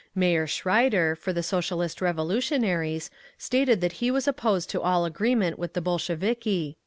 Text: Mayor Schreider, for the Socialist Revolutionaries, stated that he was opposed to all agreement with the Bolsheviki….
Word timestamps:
Mayor 0.15 0.47
Schreider, 0.47 1.15
for 1.15 1.31
the 1.31 1.43
Socialist 1.43 2.01
Revolutionaries, 2.01 3.11
stated 3.37 3.81
that 3.81 3.91
he 4.01 4.09
was 4.09 4.27
opposed 4.27 4.67
to 4.71 4.81
all 4.81 5.05
agreement 5.05 5.59
with 5.59 5.73
the 5.73 5.81
Bolsheviki…. 5.81 6.75